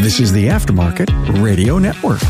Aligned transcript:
This 0.00 0.18
is 0.18 0.32
the 0.32 0.46
Aftermarket 0.48 1.10
Radio 1.42 1.78
Network. 1.78 2.22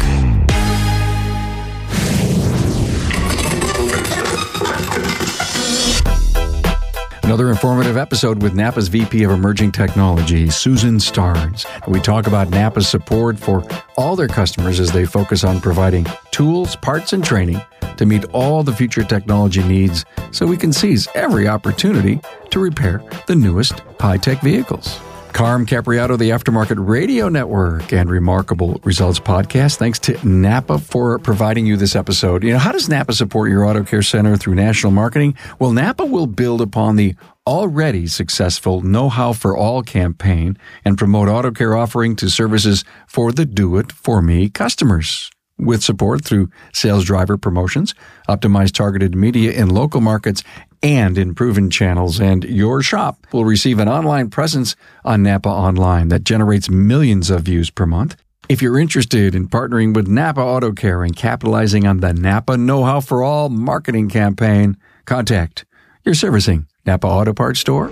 Another 7.22 7.48
informative 7.48 7.96
episode 7.96 8.43
with 8.43 8.54
Napa's 8.54 8.88
VP 8.88 9.22
of 9.22 9.30
Emerging 9.30 9.71
Technology, 9.71 10.51
Susan 10.51 10.96
Starnes. 10.96 11.64
We 11.87 12.01
talk 12.01 12.27
about 12.27 12.48
Napa's 12.48 12.88
support 12.88 13.38
for 13.38 13.62
all 13.96 14.16
their 14.16 14.27
customers 14.27 14.80
as 14.80 14.91
they 14.91 15.07
focus 15.07 15.45
on 15.45 15.61
providing 15.61 16.07
tools, 16.32 16.75
parts, 16.75 17.12
and 17.12 17.25
training 17.25 17.61
to 17.98 18.05
meet 18.05 18.25
all 18.32 18.64
the 18.64 18.75
future 18.75 19.05
technology 19.05 19.62
needs 19.62 20.05
so 20.32 20.45
we 20.45 20.57
can 20.57 20.73
seize 20.73 21.07
every 21.14 21.46
opportunity 21.46 22.21
to 22.50 22.59
repair 22.59 23.00
the 23.29 23.37
newest 23.37 23.79
high 24.00 24.16
tech 24.16 24.41
vehicles. 24.41 24.98
Carm 25.41 25.64
Capriotto, 25.64 26.18
the 26.18 26.29
Aftermarket 26.29 26.86
Radio 26.86 27.30
Network 27.30 27.95
and 27.95 28.10
Remarkable 28.10 28.78
Results 28.84 29.19
Podcast. 29.19 29.77
Thanks 29.77 29.98
to 30.01 30.19
Napa 30.23 30.78
for 30.78 31.19
providing 31.19 31.65
you 31.65 31.78
this 31.78 31.96
episode. 31.96 32.45
You 32.45 32.52
know, 32.52 32.59
how 32.59 32.73
does 32.73 32.91
Napa 32.91 33.15
support 33.15 33.48
your 33.48 33.65
auto 33.65 33.82
care 33.82 34.02
center 34.02 34.37
through 34.37 34.56
national 34.56 34.92
marketing? 34.92 35.34
Well, 35.59 35.73
Napa 35.73 36.05
will 36.05 36.27
build 36.27 36.60
upon 36.60 36.96
the 36.96 37.15
already 37.46 38.06
successful 38.06 38.82
Know 38.82 39.09
How 39.09 39.32
for 39.32 39.56
All 39.56 39.82
campaign 39.82 40.59
and 40.84 40.98
promote 40.98 41.30
auto 41.30 41.52
care 41.52 41.74
offering 41.74 42.16
to 42.16 42.29
services 42.29 42.84
for 43.09 43.32
the 43.32 43.46
do 43.46 43.79
it 43.79 43.93
for 43.93 44.20
me 44.20 44.51
customers 44.51 45.30
with 45.57 45.82
support 45.82 46.23
through 46.23 46.51
sales 46.74 47.04
driver 47.04 47.38
promotions, 47.38 47.95
optimized 48.29 48.73
targeted 48.73 49.15
media 49.15 49.52
in 49.52 49.70
local 49.70 50.02
markets, 50.02 50.43
and 50.83 51.19
in 51.19 51.34
proven 51.34 51.70
channels. 51.70 52.20
And 52.20 52.45
your 52.45 52.83
shop 52.83 53.27
will 53.33 53.45
receive 53.45 53.79
an 53.79 53.88
online 53.88 54.30
presence 54.30 54.77
on 55.05 55.23
Napa 55.23 55.48
Online 55.48 56.09
that 56.09 56.25
generates 56.25 56.71
millions 56.71 57.30
of 57.30 57.43
views 57.43 57.71
per 57.71 57.87
month. 57.87 58.16
If 58.48 58.61
you're 58.61 58.79
interested 58.79 59.35
in 59.35 59.48
partnering 59.48 59.95
with 59.95 60.09
Napa 60.09 60.41
Auto 60.41 60.73
Care 60.73 61.04
and 61.04 61.15
capitalizing 61.15 61.87
on 61.87 61.99
the 61.99 62.13
Napa 62.13 62.57
Know 62.57 62.85
How 62.85 63.01
for 63.01 63.23
All 63.23 63.49
marketing 63.49 64.09
campaign, 64.09 64.77
contact 65.04 65.65
your 66.04 66.15
servicing 66.15 66.66
Napa 66.84 67.06
Auto 67.06 67.32
Parts 67.32 67.60
store. 67.60 67.91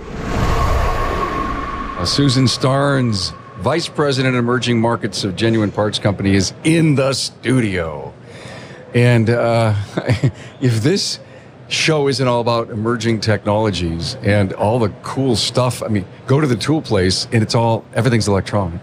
Uh, 1.97 2.05
Susan 2.05 2.45
Starnes 2.45 3.33
Vice 3.59 3.89
President 3.89 4.37
Emerging 4.37 4.79
Markets 4.79 5.25
of 5.25 5.35
Genuine 5.35 5.69
Parts 5.69 5.99
Company, 5.99 6.33
is 6.33 6.53
in 6.63 6.95
the 6.95 7.11
studio. 7.11 8.13
And 8.93 9.29
uh, 9.29 9.75
if 10.61 10.81
this 10.81 11.19
show 11.69 12.07
isn't 12.07 12.27
all 12.27 12.41
about 12.41 12.69
emerging 12.69 13.21
technologies 13.21 14.15
and 14.23 14.53
all 14.53 14.79
the 14.79 14.89
cool 15.03 15.35
stuff, 15.35 15.81
I 15.81 15.87
mean, 15.87 16.05
go 16.27 16.41
to 16.41 16.47
the 16.47 16.55
tool 16.55 16.81
place 16.81 17.27
and 17.31 17.41
it's 17.41 17.55
all, 17.55 17.85
everything's 17.93 18.27
electronic. 18.27 18.81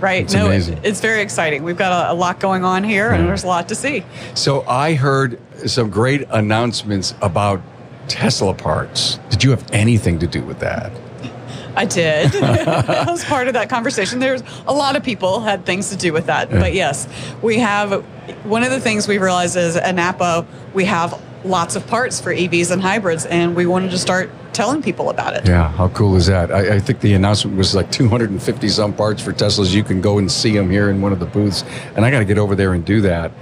Right. 0.00 0.24
It's 0.24 0.34
no, 0.34 0.46
amazing. 0.46 0.80
it's 0.82 1.00
very 1.00 1.22
exciting. 1.22 1.62
We've 1.62 1.78
got 1.78 2.10
a, 2.10 2.12
a 2.12 2.14
lot 2.14 2.38
going 2.38 2.62
on 2.62 2.84
here, 2.84 3.10
and 3.10 3.26
there's 3.26 3.44
a 3.44 3.46
lot 3.46 3.68
to 3.68 3.74
see. 3.74 4.04
So 4.34 4.62
I 4.66 4.94
heard 4.94 5.40
some 5.66 5.88
great 5.88 6.26
announcements 6.30 7.14
about 7.22 7.62
Tesla 8.06 8.52
parts. 8.52 9.18
Did 9.30 9.42
you 9.42 9.50
have 9.50 9.64
anything 9.72 10.18
to 10.18 10.26
do 10.26 10.42
with 10.42 10.58
that? 10.58 10.92
I 11.76 11.86
did. 11.86 12.36
I 12.36 13.10
was 13.10 13.24
part 13.24 13.48
of 13.48 13.54
that 13.54 13.70
conversation. 13.70 14.18
There's 14.18 14.42
a 14.66 14.74
lot 14.74 14.94
of 14.96 15.02
people 15.02 15.40
had 15.40 15.64
things 15.64 15.88
to 15.88 15.96
do 15.96 16.12
with 16.12 16.26
that. 16.26 16.50
But 16.50 16.74
yes, 16.74 17.08
we 17.40 17.60
have 17.60 18.04
one 18.44 18.62
of 18.62 18.70
the 18.70 18.80
things 18.80 19.08
we 19.08 19.16
realized 19.16 19.56
is 19.56 19.74
at 19.76 19.94
Napa, 19.94 20.46
we 20.74 20.84
have 20.84 21.18
lots 21.44 21.76
of 21.76 21.86
parts 21.86 22.20
for 22.20 22.34
EVs 22.34 22.70
and 22.70 22.80
hybrids, 22.80 23.26
and 23.26 23.54
we 23.54 23.66
wanted 23.66 23.90
to 23.90 23.98
start 23.98 24.30
telling 24.52 24.82
people 24.82 25.10
about 25.10 25.34
it. 25.34 25.46
Yeah, 25.46 25.68
how 25.70 25.88
cool 25.88 26.16
is 26.16 26.26
that? 26.26 26.50
I, 26.50 26.76
I 26.76 26.80
think 26.80 27.00
the 27.00 27.14
announcement 27.14 27.56
was 27.56 27.74
like 27.74 27.90
250 27.90 28.68
some 28.68 28.94
parts 28.94 29.22
for 29.22 29.32
Teslas. 29.32 29.74
You 29.74 29.84
can 29.84 30.00
go 30.00 30.18
and 30.18 30.30
see 30.30 30.52
them 30.52 30.70
here 30.70 30.90
in 30.90 31.00
one 31.00 31.12
of 31.12 31.20
the 31.20 31.26
booths, 31.26 31.64
and 31.96 32.04
I 32.04 32.10
got 32.10 32.20
to 32.20 32.24
get 32.24 32.38
over 32.38 32.54
there 32.54 32.72
and 32.72 32.84
do 32.84 33.00
that. 33.02 33.32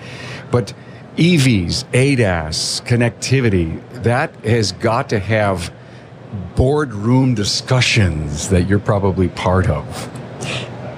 But 0.51 0.75
EVs, 1.17 1.85
ADAS, 1.93 2.83
connectivity, 2.87 3.81
that 4.03 4.35
has 4.45 4.73
got 4.73 5.11
to 5.11 5.19
have 5.19 5.73
boardroom 6.57 7.35
discussions 7.35 8.49
that 8.49 8.67
you're 8.67 8.79
probably 8.79 9.29
part 9.29 9.69
of. 9.69 10.22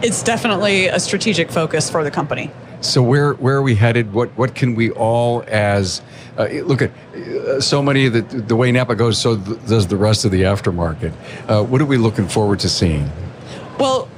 It's 0.05 0.23
definitely 0.23 0.89
a 0.89 1.01
strategic 1.01 1.51
focus 1.51 1.91
for 1.91 2.05
the 2.05 2.11
company. 2.11 2.51
So 2.83 3.03
where 3.03 3.33
where 3.35 3.57
are 3.57 3.63
we 3.63 3.75
headed? 3.75 4.13
What 4.13 4.29
what 4.37 4.55
can 4.55 4.75
we 4.75 4.91
all 4.91 5.43
as 5.49 6.03
uh, 6.37 6.45
look 6.65 6.83
at 6.83 6.91
uh, 7.15 7.61
so 7.61 7.83
many 7.83 8.07
of 8.07 8.13
the 8.13 8.21
the 8.21 8.55
way 8.55 8.71
Napa 8.71 8.95
goes, 8.95 9.19
so 9.19 9.39
th- 9.39 9.59
does 9.67 9.87
the 9.87 9.97
rest 9.97 10.27
of 10.27 10.31
the 10.31 10.43
aftermarket. 10.43 11.13
Uh, 11.49 11.65
what 11.65 11.81
are 11.81 11.87
we 11.87 11.97
looking 11.97 12.29
forward 12.29 12.61
to 12.61 12.69
seeing? 12.69 13.11
Well, 13.79 14.09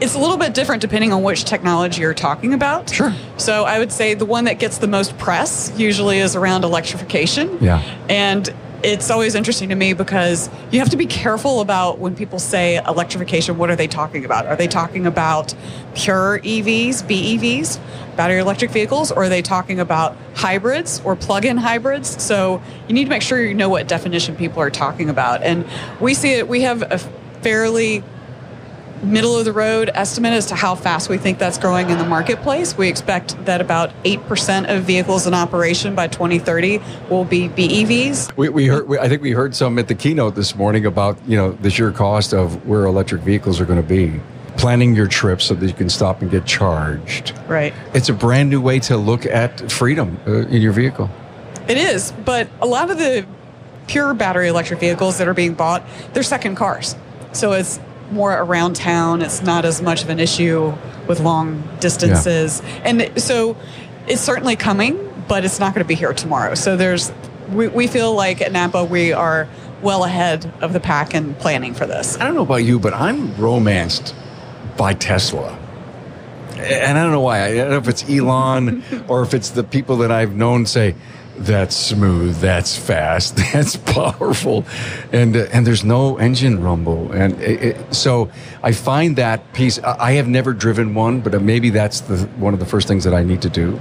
it's 0.00 0.14
a 0.14 0.18
little 0.18 0.38
bit 0.38 0.54
different 0.54 0.80
depending 0.80 1.12
on 1.12 1.22
which 1.22 1.44
technology 1.44 2.00
you're 2.00 2.14
talking 2.14 2.54
about. 2.54 2.88
Sure. 2.88 3.14
So 3.36 3.64
I 3.64 3.78
would 3.78 3.92
say 3.92 4.14
the 4.14 4.24
one 4.24 4.44
that 4.44 4.58
gets 4.58 4.78
the 4.78 4.88
most 4.88 5.18
press 5.18 5.72
usually 5.76 6.20
is 6.20 6.36
around 6.36 6.64
electrification. 6.64 7.58
Yeah. 7.60 7.82
And 8.08 8.48
it's 8.82 9.10
always 9.10 9.34
interesting 9.34 9.68
to 9.70 9.74
me 9.74 9.92
because 9.92 10.48
you 10.70 10.78
have 10.78 10.90
to 10.90 10.96
be 10.96 11.06
careful 11.06 11.60
about 11.60 11.98
when 11.98 12.14
people 12.14 12.38
say 12.38 12.76
electrification, 12.76 13.58
what 13.58 13.70
are 13.70 13.76
they 13.76 13.88
talking 13.88 14.24
about? 14.24 14.46
Are 14.46 14.56
they 14.56 14.68
talking 14.68 15.06
about 15.06 15.54
pure 15.94 16.38
EVs, 16.40 17.02
BEVs, 17.02 17.80
battery 18.16 18.38
electric 18.38 18.70
vehicles, 18.70 19.10
or 19.10 19.24
are 19.24 19.28
they 19.28 19.42
talking 19.42 19.80
about 19.80 20.16
hybrids 20.34 21.00
or 21.04 21.16
plug 21.16 21.44
in 21.44 21.56
hybrids? 21.56 22.22
So 22.22 22.62
you 22.86 22.94
need 22.94 23.04
to 23.04 23.10
make 23.10 23.22
sure 23.22 23.42
you 23.42 23.54
know 23.54 23.68
what 23.68 23.88
definition 23.88 24.36
people 24.36 24.62
are 24.62 24.70
talking 24.70 25.10
about. 25.10 25.42
And 25.42 25.66
we 26.00 26.14
see 26.14 26.34
it, 26.34 26.46
we 26.46 26.62
have 26.62 26.82
a 26.82 26.98
fairly 27.42 28.04
middle 29.02 29.36
of 29.36 29.44
the 29.44 29.52
road 29.52 29.90
estimate 29.94 30.32
as 30.32 30.46
to 30.46 30.54
how 30.54 30.74
fast 30.74 31.08
we 31.08 31.18
think 31.18 31.38
that's 31.38 31.58
growing 31.58 31.90
in 31.90 31.98
the 31.98 32.04
marketplace. 32.04 32.76
We 32.76 32.88
expect 32.88 33.44
that 33.44 33.60
about 33.60 33.90
8% 34.04 34.74
of 34.74 34.84
vehicles 34.84 35.26
in 35.26 35.34
operation 35.34 35.94
by 35.94 36.08
2030 36.08 36.80
will 37.10 37.24
be 37.24 37.48
BEVs. 37.48 38.36
We, 38.36 38.48
we 38.48 38.66
heard. 38.66 38.88
We, 38.88 38.98
I 38.98 39.08
think 39.08 39.22
we 39.22 39.32
heard 39.32 39.54
some 39.54 39.78
at 39.78 39.88
the 39.88 39.94
keynote 39.94 40.34
this 40.34 40.54
morning 40.54 40.86
about 40.86 41.18
you 41.26 41.36
know 41.36 41.52
the 41.52 41.70
sheer 41.70 41.92
cost 41.92 42.32
of 42.32 42.66
where 42.66 42.84
electric 42.84 43.22
vehicles 43.22 43.60
are 43.60 43.64
going 43.64 43.80
to 43.80 43.88
be. 43.88 44.20
Planning 44.56 44.96
your 44.96 45.06
trip 45.06 45.40
so 45.40 45.54
that 45.54 45.64
you 45.64 45.72
can 45.72 45.88
stop 45.88 46.20
and 46.20 46.32
get 46.32 46.44
charged. 46.44 47.32
Right. 47.46 47.72
It's 47.94 48.08
a 48.08 48.12
brand 48.12 48.50
new 48.50 48.60
way 48.60 48.80
to 48.80 48.96
look 48.96 49.24
at 49.24 49.70
freedom 49.70 50.18
uh, 50.26 50.48
in 50.48 50.60
your 50.60 50.72
vehicle. 50.72 51.08
It 51.68 51.76
is, 51.76 52.12
but 52.24 52.48
a 52.60 52.66
lot 52.66 52.90
of 52.90 52.98
the 52.98 53.24
pure 53.86 54.14
battery 54.14 54.48
electric 54.48 54.80
vehicles 54.80 55.18
that 55.18 55.28
are 55.28 55.34
being 55.34 55.54
bought, 55.54 55.84
they're 56.12 56.22
second 56.22 56.56
cars. 56.56 56.96
So 57.32 57.52
it's 57.52 57.78
more 58.10 58.32
around 58.32 58.76
town. 58.76 59.22
It's 59.22 59.42
not 59.42 59.64
as 59.64 59.82
much 59.82 60.02
of 60.02 60.10
an 60.10 60.20
issue 60.20 60.74
with 61.06 61.20
long 61.20 61.62
distances. 61.80 62.62
And 62.84 63.12
so 63.20 63.56
it's 64.06 64.20
certainly 64.20 64.56
coming, 64.56 65.12
but 65.28 65.44
it's 65.44 65.60
not 65.60 65.74
going 65.74 65.84
to 65.84 65.88
be 65.88 65.94
here 65.94 66.12
tomorrow. 66.12 66.54
So 66.54 66.76
there's, 66.76 67.12
we, 67.50 67.68
we 67.68 67.86
feel 67.86 68.14
like 68.14 68.40
at 68.40 68.52
Napa 68.52 68.84
we 68.84 69.12
are 69.12 69.48
well 69.82 70.04
ahead 70.04 70.52
of 70.60 70.72
the 70.72 70.80
pack 70.80 71.14
in 71.14 71.34
planning 71.34 71.74
for 71.74 71.86
this. 71.86 72.18
I 72.18 72.24
don't 72.24 72.34
know 72.34 72.42
about 72.42 72.56
you, 72.64 72.78
but 72.78 72.94
I'm 72.94 73.34
romanced 73.36 74.14
by 74.76 74.94
Tesla. 74.94 75.56
And 76.56 76.98
I 76.98 77.02
don't 77.02 77.12
know 77.12 77.20
why. 77.20 77.44
I 77.44 77.54
don't 77.54 77.70
know 77.70 77.76
if 77.76 77.88
it's 77.88 78.08
Elon 78.08 78.82
or 79.08 79.22
if 79.22 79.34
it's 79.34 79.50
the 79.50 79.62
people 79.62 79.98
that 79.98 80.10
I've 80.10 80.34
known 80.34 80.66
say, 80.66 80.94
that's 81.38 81.74
smooth, 81.76 82.36
that's 82.36 82.76
fast, 82.76 83.36
that's 83.52 83.76
powerful, 83.76 84.64
and 85.12 85.36
uh, 85.36 85.46
and 85.52 85.66
there's 85.66 85.84
no 85.84 86.16
engine 86.18 86.62
rumble, 86.62 87.12
and 87.12 87.40
it, 87.40 87.62
it, 87.76 87.94
so 87.94 88.30
I 88.62 88.72
find 88.72 89.16
that 89.16 89.52
piece. 89.52 89.78
I 89.82 90.08
I 90.08 90.12
have 90.12 90.28
never 90.28 90.52
driven 90.52 90.94
one, 90.94 91.20
but 91.20 91.40
maybe 91.42 91.70
that's 91.70 92.00
the 92.00 92.16
one 92.38 92.54
of 92.54 92.60
the 92.60 92.66
first 92.66 92.88
things 92.88 93.04
that 93.04 93.14
I 93.14 93.22
need 93.22 93.42
to 93.42 93.48
do. 93.50 93.78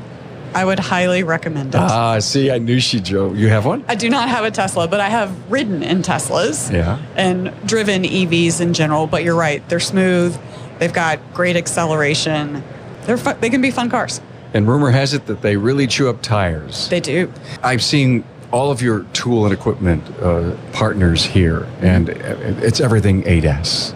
I 0.54 0.66
would 0.66 0.80
highly 0.80 1.24
recommend 1.24 1.76
it. 1.76 1.82
Ah, 1.82 2.20
see, 2.20 2.50
I 2.50 2.58
knew 2.58 2.80
she 2.80 3.00
drove. 3.00 3.38
You 3.38 3.50
have 3.50 3.66
one? 3.66 3.84
I 3.88 3.96
do 3.96 4.10
not 4.10 4.30
have 4.30 4.44
a 4.46 4.50
Tesla, 4.52 4.88
but 4.88 5.00
I 5.00 5.10
have 5.10 5.30
ridden 5.52 5.84
in 5.84 6.02
Teslas 6.02 6.72
Yeah. 6.72 7.00
and 7.16 7.54
driven 7.68 8.04
EVs 8.04 8.62
in 8.62 8.74
general. 8.74 9.08
But 9.08 9.24
you're 9.24 9.36
right; 9.36 9.62
they're 9.70 9.80
smooth. 9.80 10.38
They've 10.80 10.94
got 10.94 11.20
great 11.34 11.56
acceleration. 11.58 12.64
They're 13.06 13.18
they 13.18 13.50
can 13.50 13.62
be 13.62 13.72
fun 13.72 13.90
cars. 13.90 14.22
And 14.54 14.68
rumor 14.68 14.92
has 14.92 15.14
it 15.14 15.26
that 15.28 15.42
they 15.42 15.58
really 15.58 15.88
chew 15.88 16.10
up 16.10 16.22
tires. 16.22 16.88
They 16.90 17.00
do. 17.00 17.32
I've 17.64 17.84
seen 17.84 18.24
all 18.52 18.72
of 18.72 18.82
your 18.82 19.04
tool 19.14 19.46
and 19.46 19.54
equipment 19.54 20.04
uh, 20.22 20.56
partners 20.72 21.24
here, 21.24 21.68
and 21.82 22.10
it's 22.10 22.80
everything 22.80 23.24
ADAS. 23.24 23.94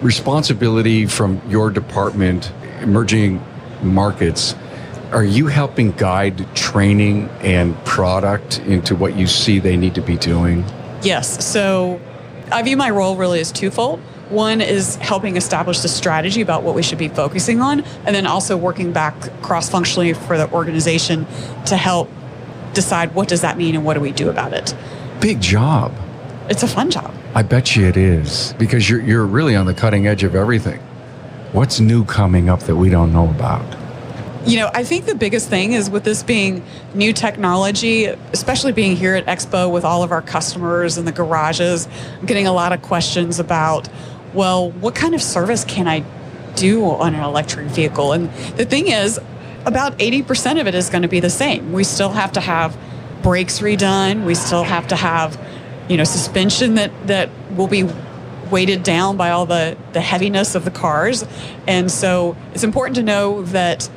Responsibility 0.00 1.06
from 1.06 1.40
your 1.48 1.70
department, 1.70 2.52
emerging 2.80 3.42
markets. 3.82 4.54
Are 5.10 5.24
you 5.24 5.46
helping 5.48 5.92
guide 5.92 6.54
training 6.56 7.28
and 7.40 7.76
product 7.84 8.58
into 8.60 8.94
what 8.94 9.16
you 9.16 9.26
see 9.26 9.58
they 9.58 9.76
need 9.76 9.94
to 9.96 10.02
be 10.02 10.16
doing? 10.16 10.64
Yes. 11.02 11.44
So 11.44 12.00
I 12.50 12.62
view 12.62 12.76
my 12.76 12.90
role 12.90 13.16
really 13.16 13.40
as 13.40 13.52
twofold. 13.52 14.00
One 14.30 14.60
is 14.60 14.96
helping 14.96 15.36
establish 15.36 15.80
the 15.80 15.88
strategy 15.88 16.40
about 16.40 16.62
what 16.62 16.74
we 16.74 16.82
should 16.82 16.98
be 16.98 17.08
focusing 17.08 17.60
on, 17.60 17.80
and 18.06 18.14
then 18.14 18.26
also 18.26 18.56
working 18.56 18.92
back 18.92 19.14
cross 19.42 19.68
functionally 19.68 20.12
for 20.14 20.38
the 20.38 20.50
organization 20.50 21.26
to 21.66 21.76
help 21.76 22.10
decide 22.72 23.14
what 23.14 23.28
does 23.28 23.42
that 23.42 23.56
mean 23.56 23.74
and 23.74 23.84
what 23.84 23.94
do 23.94 24.00
we 24.00 24.12
do 24.12 24.30
about 24.30 24.52
it. 24.52 24.74
Big 25.20 25.40
job. 25.40 25.94
It's 26.48 26.62
a 26.62 26.68
fun 26.68 26.90
job. 26.90 27.14
I 27.34 27.42
bet 27.42 27.74
you 27.74 27.86
it 27.86 27.96
is 27.96 28.54
because 28.58 28.88
you're 28.88 29.00
you're 29.00 29.26
really 29.26 29.56
on 29.56 29.66
the 29.66 29.74
cutting 29.74 30.06
edge 30.06 30.24
of 30.24 30.34
everything. 30.34 30.80
What's 31.52 31.80
new 31.80 32.04
coming 32.04 32.48
up 32.48 32.60
that 32.60 32.76
we 32.76 32.90
don't 32.90 33.12
know 33.12 33.28
about? 33.30 33.64
You 34.46 34.58
know, 34.58 34.70
I 34.74 34.84
think 34.84 35.06
the 35.06 35.14
biggest 35.14 35.48
thing 35.48 35.72
is 35.72 35.88
with 35.88 36.04
this 36.04 36.22
being 36.22 36.62
new 36.92 37.14
technology, 37.14 38.04
especially 38.04 38.72
being 38.72 38.94
here 38.94 39.14
at 39.14 39.24
Expo 39.24 39.72
with 39.72 39.86
all 39.86 40.02
of 40.02 40.12
our 40.12 40.20
customers 40.20 40.98
and 40.98 41.08
the 41.08 41.12
garages, 41.12 41.88
I'm 42.20 42.26
getting 42.26 42.46
a 42.46 42.52
lot 42.52 42.74
of 42.74 42.82
questions 42.82 43.38
about, 43.38 43.88
well, 44.34 44.70
what 44.70 44.94
kind 44.94 45.14
of 45.14 45.22
service 45.22 45.64
can 45.64 45.88
I 45.88 46.04
do 46.56 46.84
on 46.84 47.14
an 47.14 47.22
electric 47.22 47.66
vehicle? 47.68 48.12
And 48.12 48.30
the 48.56 48.64
thing 48.64 48.88
is, 48.88 49.18
about 49.66 49.98
80% 49.98 50.60
of 50.60 50.66
it 50.66 50.74
is 50.74 50.90
going 50.90 51.02
to 51.02 51.08
be 51.08 51.20
the 51.20 51.30
same. 51.30 51.72
We 51.72 51.84
still 51.84 52.10
have 52.10 52.32
to 52.32 52.40
have 52.40 52.76
brakes 53.22 53.60
redone, 53.60 54.26
we 54.26 54.34
still 54.34 54.64
have 54.64 54.86
to 54.88 54.96
have, 54.96 55.40
you 55.88 55.96
know, 55.96 56.04
suspension 56.04 56.74
that, 56.74 56.90
that 57.06 57.30
will 57.56 57.68
be 57.68 57.88
weighted 58.50 58.82
down 58.82 59.16
by 59.16 59.30
all 59.30 59.46
the, 59.46 59.76
the 59.92 60.00
heaviness 60.00 60.54
of 60.54 60.64
the 60.64 60.70
cars. 60.70 61.24
And 61.66 61.90
so 61.90 62.36
it's 62.52 62.64
important 62.64 62.96
to 62.96 63.02
know 63.02 63.42
that 63.44 63.88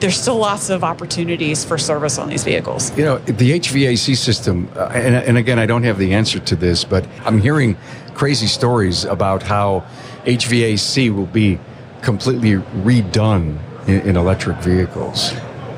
there's 0.00 0.20
still 0.20 0.36
lots 0.36 0.70
of 0.70 0.82
opportunities 0.82 1.64
for 1.64 1.78
service 1.78 2.18
on 2.18 2.28
these 2.28 2.42
vehicles. 2.42 2.96
You 2.98 3.04
know, 3.04 3.18
the 3.18 3.58
HVAC 3.58 4.16
system, 4.16 4.68
uh, 4.74 4.90
and, 4.92 5.14
and 5.14 5.38
again, 5.38 5.58
I 5.58 5.66
don't 5.66 5.84
have 5.84 5.98
the 5.98 6.12
answer 6.12 6.40
to 6.40 6.56
this, 6.56 6.84
but 6.84 7.06
I'm 7.24 7.40
hearing 7.40 7.76
crazy 8.14 8.46
stories 8.46 9.04
about 9.04 9.42
how 9.42 9.84
HVAC 10.24 11.14
will 11.14 11.26
be 11.26 11.58
completely 12.02 12.52
redone 12.82 13.58
in, 13.88 14.00
in 14.02 14.16
electric 14.16 14.56
vehicles. 14.58 15.32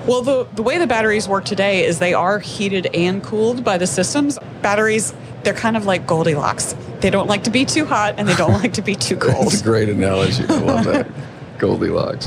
Well, 0.07 0.23
the, 0.23 0.47
the 0.55 0.63
way 0.63 0.79
the 0.79 0.87
batteries 0.87 1.27
work 1.27 1.45
today 1.45 1.85
is 1.85 1.99
they 1.99 2.15
are 2.15 2.39
heated 2.39 2.87
and 2.95 3.23
cooled 3.23 3.65
by 3.65 3.77
the 3.77 3.89
systems. 3.89 4.39
Batteries, 4.63 5.13
they're 5.43 5.55
kind 5.55 5.77
of 5.77 5.85
like 5.85 6.07
Goldilocks. 6.07 6.77
They 7.01 7.11
don't 7.11 7.27
like 7.27 7.45
to 7.45 7.51
be 7.51 7.65
too 7.65 7.85
hot 7.85 8.15
and 8.17 8.29
they 8.29 8.37
don't 8.37 8.53
like 8.63 8.75
to 8.75 8.83
be 8.83 8.95
too 8.95 9.17
cold. 9.17 9.47
That's 9.47 9.61
a 9.61 9.65
great 9.65 9.89
analogy. 9.89 10.45
I 10.49 10.59
love 10.59 10.85
that. 10.85 11.11
Goldilocks. 11.59 12.27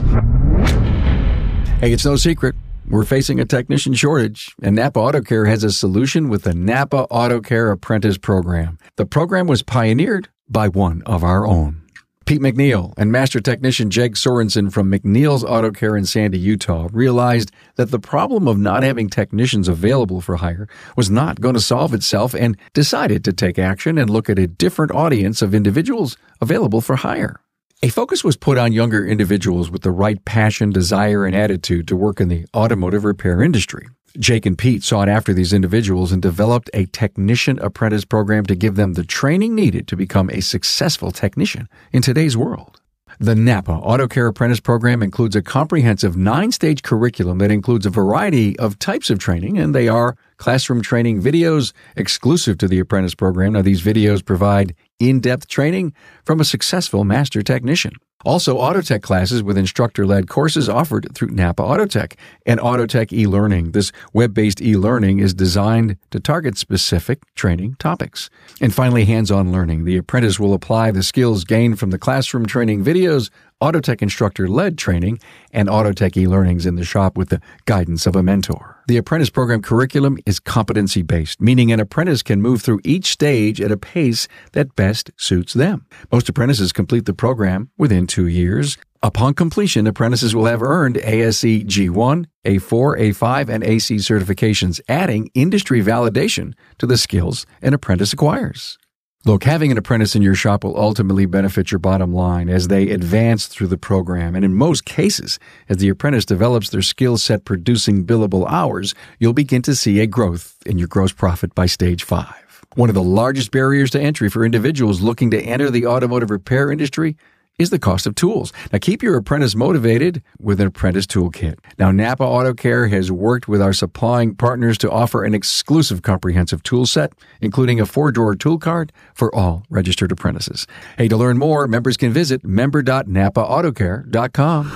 Hey, 1.79 1.93
it's 1.93 2.03
no 2.03 2.17
secret. 2.17 2.55
We're 2.91 3.05
facing 3.05 3.39
a 3.39 3.45
technician 3.45 3.93
shortage, 3.93 4.55
and 4.63 4.75
Napa 4.75 4.99
Auto 4.99 5.21
Care 5.21 5.45
has 5.45 5.63
a 5.63 5.71
solution 5.71 6.27
with 6.27 6.41
the 6.41 6.55
Napa 6.55 7.05
Auto 7.11 7.39
Care 7.39 7.69
Apprentice 7.69 8.17
Program. 8.17 8.79
The 8.95 9.05
program 9.05 9.45
was 9.45 9.61
pioneered 9.61 10.29
by 10.49 10.69
one 10.69 11.03
of 11.05 11.23
our 11.23 11.45
own. 11.45 11.83
Pete 12.25 12.41
McNeil 12.41 12.95
and 12.97 13.11
Master 13.11 13.39
Technician 13.39 13.91
Jake 13.91 14.15
Sorensen 14.15 14.73
from 14.73 14.91
McNeil's 14.91 15.43
Auto 15.43 15.69
Care 15.69 15.95
in 15.95 16.05
Sandy, 16.05 16.39
Utah, 16.39 16.87
realized 16.91 17.51
that 17.75 17.91
the 17.91 17.99
problem 17.99 18.47
of 18.47 18.57
not 18.57 18.81
having 18.81 19.07
technicians 19.07 19.67
available 19.67 20.19
for 20.19 20.37
hire 20.37 20.67
was 20.95 21.11
not 21.11 21.39
going 21.39 21.53
to 21.53 21.61
solve 21.61 21.93
itself 21.93 22.33
and 22.33 22.57
decided 22.73 23.23
to 23.23 23.33
take 23.33 23.59
action 23.59 23.99
and 23.99 24.09
look 24.09 24.31
at 24.31 24.39
a 24.39 24.47
different 24.47 24.91
audience 24.93 25.43
of 25.43 25.53
individuals 25.53 26.17
available 26.41 26.81
for 26.81 26.95
hire. 26.95 27.39
A 27.81 27.87
focus 27.87 28.25
was 28.25 28.35
put 28.35 28.57
on 28.57 28.73
younger 28.73 29.05
individuals 29.05 29.71
with 29.71 29.83
the 29.83 29.91
right 29.91 30.25
passion, 30.25 30.69
desire, 30.69 31.25
and 31.25 31.33
attitude 31.33 31.87
to 31.87 31.95
work 31.95 32.19
in 32.19 32.27
the 32.27 32.45
automotive 32.53 33.05
repair 33.05 33.41
industry. 33.41 33.87
Jake 34.17 34.45
and 34.45 34.57
Pete 34.57 34.83
sought 34.83 35.07
after 35.07 35.33
these 35.33 35.53
individuals 35.53 36.11
and 36.11 36.21
developed 36.21 36.69
a 36.73 36.87
technician 36.87 37.57
apprentice 37.59 38.03
program 38.03 38.45
to 38.47 38.55
give 38.55 38.75
them 38.75 38.95
the 38.95 39.05
training 39.05 39.55
needed 39.55 39.87
to 39.87 39.95
become 39.95 40.29
a 40.29 40.41
successful 40.41 41.11
technician 41.11 41.69
in 41.93 42.01
today's 42.01 42.35
world. 42.35 42.78
The 43.21 43.35
Napa 43.35 43.73
Auto 43.73 44.07
Care 44.07 44.27
Apprentice 44.27 44.61
Program 44.61 45.03
includes 45.03 45.35
a 45.35 45.41
comprehensive 45.41 46.15
nine 46.15 46.53
stage 46.53 46.83
curriculum 46.83 47.39
that 47.39 47.51
includes 47.51 47.85
a 47.85 47.89
variety 47.89 48.57
of 48.57 48.79
types 48.79 49.09
of 49.09 49.19
training, 49.19 49.57
and 49.57 49.75
they 49.75 49.89
are 49.89 50.15
classroom 50.37 50.81
training 50.81 51.21
videos 51.21 51.73
exclusive 51.97 52.57
to 52.59 52.67
the 52.69 52.79
apprentice 52.79 53.15
program. 53.15 53.51
Now, 53.51 53.61
these 53.61 53.81
videos 53.81 54.23
provide 54.23 54.73
in 54.99 55.19
depth 55.19 55.49
training 55.49 55.91
from 56.23 56.39
a 56.39 56.45
successful 56.45 57.03
master 57.03 57.41
technician. 57.41 57.91
Also, 58.25 58.57
Autotech 58.57 59.01
classes 59.01 59.41
with 59.41 59.57
instructor 59.57 60.05
led 60.05 60.27
courses 60.27 60.67
offered 60.67 61.07
through 61.15 61.29
Napa 61.29 61.63
Autotech 61.63 62.15
and 62.45 62.59
Autotech 62.59 63.13
e 63.13 63.25
learning. 63.25 63.71
This 63.71 63.93
web 64.13 64.33
based 64.33 64.61
e 64.61 64.75
learning 64.75 65.19
is 65.19 65.33
designed 65.33 65.95
to 66.11 66.19
target 66.19 66.57
specific 66.57 67.19
training 67.35 67.77
topics. 67.79 68.29
And 68.59 68.73
finally, 68.73 69.05
hands 69.05 69.31
on 69.31 69.53
learning. 69.53 69.85
The 69.85 69.95
apprentice 69.95 70.37
will 70.37 70.53
apply 70.53 70.91
the 70.91 71.01
skills 71.01 71.45
gained 71.45 71.79
from 71.79 71.91
the 71.91 71.97
classroom 71.97 72.45
training 72.45 72.83
videos 72.83 73.29
Autotech 73.61 74.01
instructor 74.01 74.47
led 74.47 74.77
training, 74.77 75.19
and 75.51 75.67
Autotech 75.67 76.15
e 76.15 76.27
learnings 76.27 76.65
in 76.65 76.75
the 76.75 76.85
shop 76.85 77.17
with 77.17 77.29
the 77.29 77.41
guidance 77.65 78.05
of 78.07 78.15
a 78.15 78.23
mentor. 78.23 78.78
The 78.89 78.97
apprentice 78.97 79.29
program 79.29 79.61
curriculum 79.61 80.17
is 80.25 80.39
competency 80.39 81.03
based, 81.03 81.39
meaning 81.39 81.71
an 81.71 81.79
apprentice 81.79 82.23
can 82.23 82.41
move 82.41 82.63
through 82.63 82.79
each 82.83 83.11
stage 83.11 83.61
at 83.61 83.71
a 83.71 83.77
pace 83.77 84.27
that 84.53 84.75
best 84.75 85.11
suits 85.15 85.53
them. 85.53 85.85
Most 86.11 86.27
apprentices 86.27 86.73
complete 86.73 87.05
the 87.05 87.13
program 87.13 87.69
within 87.77 88.07
two 88.07 88.25
years. 88.25 88.79
Upon 89.03 89.35
completion, 89.35 89.85
apprentices 89.85 90.33
will 90.33 90.47
have 90.47 90.63
earned 90.63 90.97
ASE 90.97 91.43
G1, 91.43 92.25
A4, 92.45 92.99
A5, 92.99 93.49
and 93.49 93.63
AC 93.63 93.97
certifications, 93.97 94.81
adding 94.89 95.29
industry 95.35 95.83
validation 95.83 96.53
to 96.79 96.87
the 96.87 96.97
skills 96.97 97.45
an 97.61 97.75
apprentice 97.75 98.11
acquires. 98.11 98.79
Look, 99.25 99.43
having 99.43 99.69
an 99.69 99.77
apprentice 99.77 100.15
in 100.15 100.21
your 100.21 100.33
shop 100.33 100.63
will 100.63 100.79
ultimately 100.79 101.25
benefit 101.25 101.71
your 101.71 101.79
bottom 101.79 102.13
line 102.13 102.47
as 102.47 102.69
they 102.69 102.89
advance 102.89 103.47
through 103.47 103.67
the 103.67 103.77
program. 103.77 104.33
And 104.33 104.45
in 104.45 104.55
most 104.55 104.85
cases, 104.85 105.39
as 105.67 105.75
the 105.75 105.89
apprentice 105.89 106.23
develops 106.23 106.69
their 106.69 106.81
skill 106.81 107.17
set 107.17 107.43
producing 107.43 108.05
billable 108.05 108.49
hours, 108.49 108.95
you'll 109.19 109.33
begin 109.33 109.61
to 109.63 109.75
see 109.75 109.99
a 109.99 110.07
growth 110.07 110.55
in 110.65 110.77
your 110.77 110.87
gross 110.87 111.11
profit 111.11 111.53
by 111.53 111.65
stage 111.65 112.05
five. 112.05 112.63
One 112.75 112.87
of 112.87 112.95
the 112.95 113.03
largest 113.03 113.51
barriers 113.51 113.89
to 113.91 113.99
entry 113.99 114.29
for 114.29 114.45
individuals 114.45 115.01
looking 115.01 115.31
to 115.31 115.41
enter 115.41 115.69
the 115.69 115.85
automotive 115.85 116.29
repair 116.29 116.71
industry 116.71 117.17
is 117.59 117.69
the 117.69 117.77
cost 117.77 118.07
of 118.07 118.15
tools. 118.15 118.51
Now 118.71 118.79
keep 118.79 119.03
your 119.03 119.17
apprentice 119.17 119.55
motivated 119.55 120.23
with 120.39 120.59
an 120.59 120.65
apprentice 120.67 121.05
toolkit. 121.05 121.59
Now 121.77 121.91
Napa 121.91 122.23
Auto 122.23 122.53
Care 122.53 122.87
has 122.87 123.11
worked 123.11 123.47
with 123.47 123.61
our 123.61 123.73
supplying 123.73 124.33
partners 124.33 124.79
to 124.79 124.89
offer 124.89 125.23
an 125.23 125.35
exclusive 125.35 126.01
comprehensive 126.01 126.63
tool 126.63 126.87
set, 126.87 127.13
including 127.41 127.79
a 127.79 127.85
four-drawer 127.85 128.33
tool 128.35 128.57
cart 128.57 128.91
for 129.13 129.33
all 129.35 129.65
registered 129.69 130.11
apprentices. 130.11 130.65
Hey, 130.97 131.07
to 131.09 131.17
learn 131.17 131.37
more, 131.37 131.67
members 131.67 131.97
can 131.97 132.11
visit 132.11 132.43
member.napaautocare.com. 132.43 134.71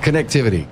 Connectivity. 0.00 0.66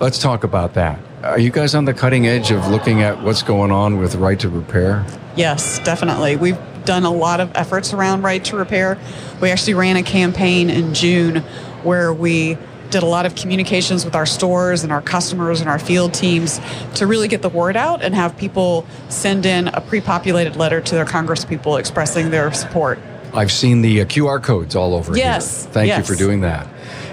Let's 0.00 0.18
talk 0.18 0.42
about 0.44 0.74
that. 0.74 0.98
Are 1.22 1.38
you 1.38 1.50
guys 1.50 1.74
on 1.74 1.84
the 1.84 1.94
cutting 1.94 2.26
edge 2.26 2.50
of 2.52 2.68
looking 2.68 3.02
at 3.02 3.22
what's 3.22 3.42
going 3.42 3.72
on 3.72 3.98
with 3.98 4.14
right 4.14 4.38
to 4.40 4.48
repair? 4.48 5.04
Yes, 5.36 5.78
definitely. 5.80 6.36
We've 6.36 6.56
done 6.88 7.04
a 7.04 7.12
lot 7.12 7.38
of 7.38 7.52
efforts 7.54 7.92
around 7.92 8.22
right 8.22 8.42
to 8.46 8.56
repair. 8.56 8.98
We 9.42 9.50
actually 9.50 9.74
ran 9.74 9.96
a 9.96 10.02
campaign 10.02 10.70
in 10.70 10.94
June 10.94 11.42
where 11.82 12.14
we 12.14 12.56
did 12.88 13.02
a 13.02 13.06
lot 13.06 13.26
of 13.26 13.34
communications 13.34 14.06
with 14.06 14.14
our 14.14 14.24
stores 14.24 14.84
and 14.84 14.90
our 14.90 15.02
customers 15.02 15.60
and 15.60 15.68
our 15.68 15.78
field 15.78 16.14
teams 16.14 16.58
to 16.94 17.06
really 17.06 17.28
get 17.28 17.42
the 17.42 17.50
word 17.50 17.76
out 17.76 18.02
and 18.02 18.14
have 18.14 18.34
people 18.38 18.86
send 19.10 19.44
in 19.44 19.68
a 19.68 19.82
pre-populated 19.82 20.56
letter 20.56 20.80
to 20.80 20.94
their 20.94 21.04
congresspeople 21.04 21.78
expressing 21.78 22.30
their 22.30 22.50
support. 22.54 22.98
I've 23.34 23.52
seen 23.52 23.82
the 23.82 24.00
uh, 24.00 24.04
QR 24.06 24.42
codes 24.42 24.74
all 24.74 24.94
over 24.94 25.14
yes, 25.14 25.64
here. 25.64 25.72
Thank 25.74 25.88
yes. 25.88 25.98
you 25.98 26.14
for 26.14 26.18
doing 26.18 26.40
that. 26.40 26.66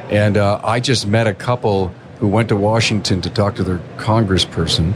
And 0.09 0.37
uh, 0.37 0.61
I 0.63 0.79
just 0.79 1.05
met 1.05 1.27
a 1.27 1.33
couple 1.33 1.91
who 2.19 2.27
went 2.27 2.49
to 2.49 2.55
Washington 2.55 3.21
to 3.21 3.29
talk 3.29 3.55
to 3.55 3.63
their 3.63 3.79
congressperson. 3.97 4.93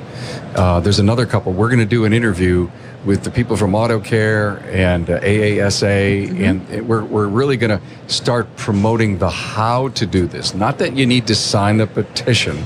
Uh, 0.55 0.79
there's 0.79 0.99
another 0.99 1.25
couple. 1.25 1.51
We're 1.53 1.69
going 1.69 1.79
to 1.79 1.85
do 1.85 2.05
an 2.05 2.13
interview 2.13 2.69
with 3.05 3.23
the 3.23 3.31
people 3.31 3.55
from 3.55 3.71
AutoCare 3.71 4.61
and 4.73 5.09
uh, 5.09 5.19
AASA, 5.21 6.27
mm-hmm. 6.27 6.43
and 6.43 6.87
we're, 6.87 7.03
we're 7.03 7.27
really 7.27 7.57
going 7.57 7.77
to 7.77 7.81
start 8.13 8.53
promoting 8.57 9.17
the 9.17 9.29
how 9.29 9.89
to 9.89 10.05
do 10.05 10.27
this. 10.27 10.53
Not 10.53 10.79
that 10.79 10.95
you 10.95 11.05
need 11.05 11.27
to 11.27 11.35
sign 11.35 11.77
the 11.77 11.87
petition, 11.87 12.65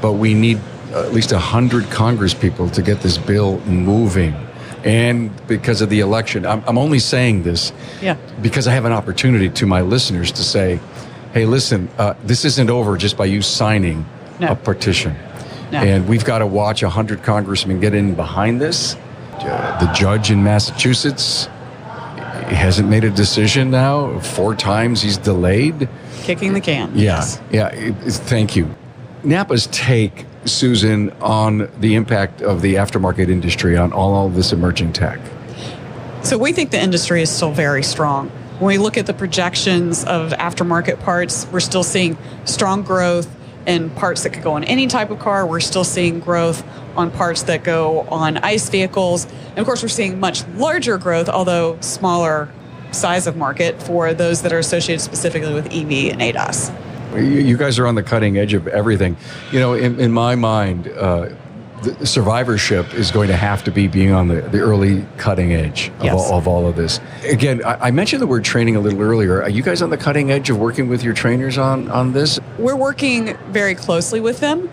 but 0.00 0.12
we 0.12 0.34
need 0.34 0.60
at 0.92 1.12
least 1.12 1.32
100 1.32 1.84
congresspeople 1.84 2.72
to 2.72 2.82
get 2.82 3.00
this 3.00 3.18
bill 3.18 3.60
moving. 3.60 4.34
And 4.84 5.30
because 5.48 5.80
of 5.80 5.90
the 5.90 6.00
election, 6.00 6.46
I'm, 6.46 6.62
I'm 6.66 6.78
only 6.78 7.00
saying 7.00 7.42
this 7.42 7.72
yeah. 8.00 8.16
because 8.40 8.68
I 8.68 8.72
have 8.72 8.84
an 8.84 8.92
opportunity 8.92 9.48
to 9.48 9.66
my 9.66 9.80
listeners 9.80 10.30
to 10.32 10.44
say, 10.44 10.78
hey, 11.36 11.44
listen, 11.44 11.90
uh, 11.98 12.14
this 12.24 12.46
isn't 12.46 12.70
over 12.70 12.96
just 12.96 13.14
by 13.14 13.26
you 13.26 13.42
signing 13.42 14.06
no. 14.40 14.52
a 14.52 14.56
petition. 14.56 15.14
No. 15.70 15.82
And 15.82 16.08
we've 16.08 16.24
got 16.24 16.38
to 16.38 16.46
watch 16.46 16.82
100 16.82 17.22
congressmen 17.22 17.78
get 17.78 17.92
in 17.92 18.14
behind 18.14 18.58
this 18.58 18.96
uh, 19.40 19.78
the 19.78 19.92
judge 19.92 20.30
in 20.30 20.42
Massachusetts 20.42 21.44
hasn't 22.46 22.88
made 22.88 23.04
a 23.04 23.10
decision 23.10 23.70
now. 23.70 24.18
Four 24.20 24.54
times 24.54 25.02
he's 25.02 25.18
delayed. 25.18 25.90
Kicking 26.22 26.54
the 26.54 26.60
can. 26.62 26.92
Yeah. 26.94 27.02
Yes. 27.02 27.42
Yeah. 27.50 27.68
It, 27.68 27.92
thank 27.92 28.56
you. 28.56 28.74
Napa's 29.22 29.66
take, 29.66 30.24
Susan, 30.46 31.10
on 31.20 31.68
the 31.80 31.96
impact 31.96 32.40
of 32.40 32.62
the 32.62 32.76
aftermarket 32.76 33.28
industry 33.28 33.76
on 33.76 33.92
all 33.92 34.26
of 34.26 34.36
this 34.36 34.52
emerging 34.52 34.94
tech. 34.94 35.18
So 36.22 36.38
we 36.38 36.54
think 36.54 36.70
the 36.70 36.80
industry 36.80 37.20
is 37.20 37.28
still 37.28 37.52
very 37.52 37.82
strong. 37.82 38.32
When 38.58 38.68
we 38.68 38.78
look 38.78 38.96
at 38.96 39.04
the 39.04 39.12
projections 39.12 40.02
of 40.06 40.30
aftermarket 40.30 41.00
parts, 41.00 41.46
we're 41.52 41.60
still 41.60 41.82
seeing 41.82 42.16
strong 42.46 42.82
growth 42.82 43.28
in 43.66 43.90
parts 43.90 44.22
that 44.22 44.30
could 44.30 44.42
go 44.42 44.52
on 44.52 44.64
any 44.64 44.86
type 44.86 45.10
of 45.10 45.18
car. 45.18 45.46
We're 45.46 45.60
still 45.60 45.84
seeing 45.84 46.20
growth 46.20 46.64
on 46.96 47.10
parts 47.10 47.42
that 47.42 47.64
go 47.64 48.00
on 48.08 48.38
ICE 48.38 48.66
vehicles. 48.70 49.26
And 49.26 49.58
of 49.58 49.66
course, 49.66 49.82
we're 49.82 49.90
seeing 49.90 50.18
much 50.18 50.46
larger 50.54 50.96
growth, 50.96 51.28
although 51.28 51.78
smaller 51.80 52.48
size 52.92 53.26
of 53.26 53.36
market 53.36 53.82
for 53.82 54.14
those 54.14 54.40
that 54.40 54.54
are 54.54 54.58
associated 54.58 55.02
specifically 55.02 55.52
with 55.52 55.66
EV 55.66 56.12
and 56.14 56.22
ADAS. 56.22 56.72
You 57.14 57.58
guys 57.58 57.78
are 57.78 57.86
on 57.86 57.94
the 57.94 58.02
cutting 58.02 58.38
edge 58.38 58.54
of 58.54 58.66
everything. 58.68 59.18
You 59.52 59.60
know, 59.60 59.74
in, 59.74 60.00
in 60.00 60.12
my 60.12 60.34
mind, 60.34 60.88
uh, 60.88 61.28
the 61.82 62.06
survivorship 62.06 62.94
is 62.94 63.10
going 63.10 63.28
to 63.28 63.36
have 63.36 63.62
to 63.64 63.70
be 63.70 63.86
being 63.86 64.12
on 64.12 64.28
the, 64.28 64.40
the 64.40 64.60
early 64.60 65.04
cutting 65.18 65.52
edge 65.52 65.88
of, 65.98 66.04
Yes. 66.04 66.14
all, 66.14 66.38
of 66.38 66.48
all 66.48 66.66
of 66.66 66.76
this. 66.76 67.00
Again, 67.24 67.62
I, 67.64 67.88
I 67.88 67.90
mentioned 67.90 68.22
the 68.22 68.26
word 68.26 68.44
training 68.44 68.76
a 68.76 68.80
little 68.80 69.00
earlier. 69.02 69.42
Are 69.42 69.50
you 69.50 69.62
guys 69.62 69.82
on 69.82 69.90
the 69.90 69.96
cutting 69.96 70.30
edge 70.30 70.48
of 70.50 70.58
working 70.58 70.88
with 70.88 71.02
your 71.02 71.14
trainers 71.14 71.58
on, 71.58 71.90
on 71.90 72.12
this? 72.12 72.40
We're 72.58 72.76
working 72.76 73.36
very 73.48 73.74
closely 73.74 74.20
with 74.20 74.40
them. 74.40 74.70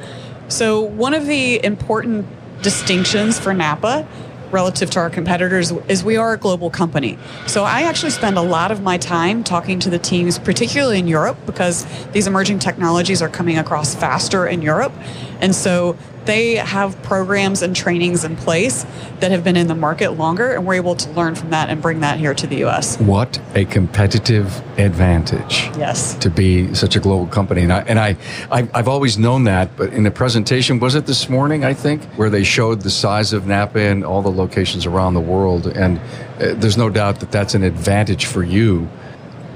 So, 0.48 0.82
one 0.82 1.14
of 1.14 1.26
the 1.26 1.64
important 1.64 2.26
distinctions 2.62 3.40
for 3.40 3.54
Napa 3.54 4.08
relative 4.52 4.90
to 4.92 5.00
our 5.00 5.10
competitors 5.10 5.72
is 5.88 6.04
we 6.04 6.16
are 6.16 6.34
a 6.34 6.38
global 6.38 6.70
company. 6.70 7.18
So, 7.48 7.64
I 7.64 7.82
actually 7.84 8.12
spend 8.12 8.38
a 8.38 8.42
lot 8.42 8.72
of 8.72 8.82
my 8.82 8.98
time 8.98 9.44
talking 9.44 9.80
to 9.82 9.90
the 9.90 10.00
teams, 10.00 10.38
particularly 10.40 11.00
in 11.00 11.08
Europe, 11.08 11.38
because 11.46 11.86
these 12.12 12.28
emerging 12.28 12.60
technologies 12.60 13.22
are 13.22 13.30
coming 13.30 13.58
across 13.58 13.96
faster 13.96 14.46
in 14.48 14.62
Europe. 14.62 14.94
And 15.42 15.56
so, 15.56 15.98
they 16.26 16.56
have 16.56 17.02
programs 17.04 17.62
and 17.62 17.76
trainings 17.76 18.24
in 18.24 18.36
place 18.36 18.86
that 19.20 19.32
have 19.32 19.44
been 19.44 19.56
in 19.56 19.68
the 19.68 19.76
market 19.76 20.12
longer, 20.12 20.54
and 20.54 20.66
we're 20.66 20.76
able 20.76 20.96
to 20.96 21.10
learn 21.12 21.36
from 21.36 21.50
that 21.52 21.70
and 21.70 21.82
bring 21.82 22.02
that 22.02 22.20
here 22.20 22.34
to 22.34 22.48
the 22.48 22.64
US. 22.66 23.00
What 23.00 23.40
a 23.56 23.66
competitive 23.66 24.62
advantage. 24.80 25.70
Yes. 25.78 26.16
to 26.16 26.30
be 26.30 26.74
such 26.74 26.96
a 26.96 27.00
global 27.00 27.28
company. 27.28 27.62
And 27.62 27.74
I, 27.74 27.80
and 27.82 28.00
I, 28.00 28.18
I, 28.52 28.68
I've 28.74 28.88
always 28.88 29.18
known 29.18 29.44
that, 29.46 29.76
but 29.76 29.94
in 29.94 30.04
the 30.04 30.12
presentation, 30.12 30.80
was 30.80 30.96
it 30.96 31.06
this 31.06 31.30
morning, 31.30 31.64
I 31.64 31.74
think, 31.74 32.04
where 32.16 32.30
they 32.30 32.44
showed 32.44 32.82
the 32.82 32.90
size 32.90 33.34
of 33.34 33.46
Napa 33.46 33.80
and 33.80 34.04
all 34.04 34.22
the 34.22 34.32
locations 34.32 34.86
around 34.86 35.14
the 35.14 35.22
world. 35.22 35.68
And 35.68 36.00
uh, 36.00 36.54
there's 36.56 36.78
no 36.78 36.90
doubt 36.90 37.20
that 37.20 37.32
that's 37.32 37.56
an 37.56 37.64
advantage 37.64 38.26
for 38.26 38.44
you 38.44 38.90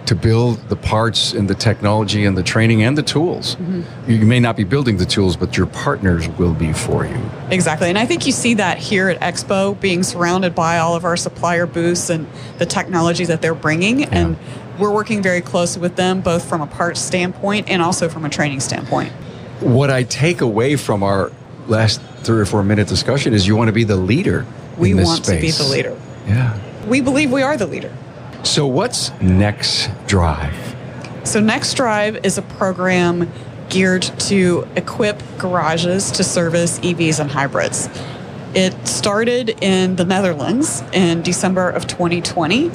to 0.07 0.15
build 0.15 0.57
the 0.69 0.75
parts 0.75 1.33
and 1.33 1.49
the 1.49 1.55
technology 1.55 2.23
and 2.23 2.37
the 2.37 2.43
training 2.43 2.81
and 2.81 2.97
the 2.97 3.03
tools. 3.03 3.55
Mm-hmm. 3.55 4.11
You 4.11 4.25
may 4.25 4.39
not 4.39 4.55
be 4.55 4.63
building 4.63 4.97
the 4.97 5.05
tools, 5.05 5.35
but 5.35 5.57
your 5.57 5.67
partners 5.67 6.27
will 6.29 6.53
be 6.53 6.71
for 6.71 7.05
you. 7.05 7.19
Exactly. 7.51 7.89
And 7.89 7.97
I 7.97 8.05
think 8.05 8.25
you 8.25 8.31
see 8.31 8.53
that 8.55 8.77
here 8.77 9.09
at 9.09 9.19
Expo, 9.19 9.79
being 9.79 10.03
surrounded 10.03 10.55
by 10.55 10.79
all 10.79 10.95
of 10.95 11.03
our 11.03 11.17
supplier 11.17 11.65
booths 11.65 12.09
and 12.09 12.25
the 12.57 12.65
technology 12.65 13.25
that 13.25 13.41
they're 13.41 13.53
bringing. 13.53 14.05
And 14.05 14.37
we're 14.79 14.93
working 14.93 15.21
very 15.21 15.41
closely 15.41 15.81
with 15.81 15.97
them, 15.97 16.21
both 16.21 16.47
from 16.47 16.61
a 16.61 16.67
parts 16.67 17.01
standpoint 17.01 17.69
and 17.69 17.81
also 17.81 18.07
from 18.07 18.23
a 18.23 18.29
training 18.29 18.61
standpoint. 18.61 19.11
What 19.59 19.89
I 19.89 20.03
take 20.03 20.39
away 20.39 20.77
from 20.77 21.03
our 21.03 21.33
last 21.67 21.99
three 22.23 22.39
or 22.39 22.45
four 22.45 22.63
minute 22.63 22.87
discussion 22.87 23.33
is 23.33 23.45
you 23.45 23.57
want 23.57 23.67
to 23.67 23.73
be 23.73 23.83
the 23.83 23.97
leader. 23.97 24.45
We 24.77 24.91
in 24.91 24.97
this 24.97 25.07
want 25.07 25.25
to 25.25 25.41
be 25.41 25.51
the 25.51 25.63
leader. 25.63 25.99
Yeah. 26.27 26.57
We 26.87 27.01
believe 27.01 27.31
we 27.31 27.41
are 27.41 27.57
the 27.57 27.67
leader. 27.67 27.93
So 28.47 28.65
what's 28.65 29.11
next 29.21 29.89
drive? 30.07 30.55
So, 31.25 31.41
Next 31.41 31.73
Drive 31.73 32.25
is 32.25 32.37
a 32.37 32.41
program 32.41 33.29
geared 33.69 34.03
to 34.03 34.65
equip 34.77 35.21
garages 35.37 36.09
to 36.11 36.23
service 36.23 36.79
EVs 36.79 37.19
and 37.19 37.29
hybrids. 37.29 37.89
It 38.55 38.87
started 38.87 39.61
in 39.61 39.97
the 39.97 40.05
Netherlands 40.05 40.81
in 40.93 41.23
December 41.23 41.69
of 41.69 41.87
2020, 41.87 42.71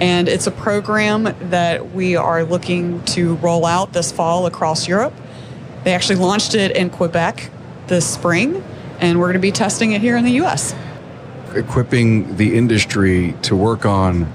and 0.00 0.28
it's 0.28 0.48
a 0.48 0.50
program 0.50 1.34
that 1.50 1.92
we 1.92 2.16
are 2.16 2.42
looking 2.42 3.02
to 3.04 3.36
roll 3.36 3.64
out 3.64 3.92
this 3.92 4.10
fall 4.10 4.46
across 4.46 4.88
Europe. 4.88 5.14
They 5.84 5.94
actually 5.94 6.16
launched 6.16 6.56
it 6.56 6.76
in 6.76 6.90
Quebec 6.90 7.48
this 7.86 8.12
spring, 8.12 8.62
and 8.98 9.20
we're 9.20 9.26
going 9.26 9.34
to 9.34 9.38
be 9.38 9.52
testing 9.52 9.92
it 9.92 10.00
here 10.00 10.16
in 10.16 10.24
the 10.24 10.40
US. 10.42 10.74
Equipping 11.54 12.36
the 12.38 12.56
industry 12.56 13.36
to 13.42 13.54
work 13.54 13.86
on 13.86 14.26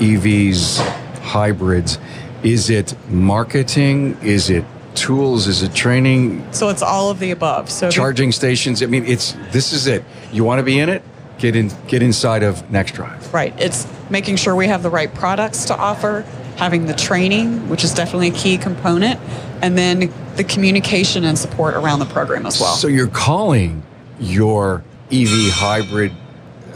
EVs, 0.00 0.78
hybrids. 1.20 1.98
Is 2.42 2.70
it 2.70 2.94
marketing? 3.08 4.16
Is 4.22 4.48
it 4.50 4.64
tools? 4.94 5.46
Is 5.46 5.62
it 5.62 5.74
training? 5.74 6.50
So, 6.52 6.68
it's 6.70 6.82
all 6.82 7.10
of 7.10 7.18
the 7.18 7.30
above. 7.30 7.70
So, 7.70 7.90
Charging 7.90 8.32
stations? 8.32 8.82
I 8.82 8.86
mean, 8.86 9.04
it's 9.04 9.32
this 9.52 9.72
is 9.72 9.86
it. 9.86 10.04
You 10.32 10.42
want 10.42 10.58
to 10.58 10.62
be 10.62 10.78
in 10.78 10.88
it? 10.88 11.02
Get 11.38 11.54
in. 11.54 11.70
Get 11.86 12.02
inside 12.02 12.42
of 12.42 12.70
Next 12.70 12.92
Drive. 12.92 13.32
Right. 13.32 13.54
It's 13.60 13.86
making 14.10 14.36
sure 14.36 14.56
we 14.56 14.66
have 14.68 14.82
the 14.82 14.90
right 14.90 15.12
products 15.14 15.66
to 15.66 15.76
offer, 15.76 16.22
having 16.56 16.86
the 16.86 16.94
training, 16.94 17.68
which 17.68 17.84
is 17.84 17.92
definitely 17.92 18.28
a 18.28 18.34
key 18.34 18.56
component, 18.56 19.20
and 19.62 19.76
then 19.76 20.12
the 20.36 20.44
communication 20.44 21.24
and 21.24 21.38
support 21.38 21.74
around 21.74 21.98
the 21.98 22.06
program 22.06 22.46
as 22.46 22.58
well. 22.58 22.74
So 22.74 22.88
you're 22.88 23.06
calling 23.06 23.82
your 24.18 24.82
EV 25.12 25.50
hybrid, 25.52 26.12